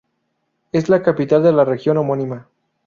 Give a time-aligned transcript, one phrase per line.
[0.71, 2.47] Es la capital de la región homónima.